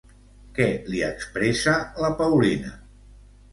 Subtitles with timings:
[0.59, 2.75] Què li expressa la Paulina?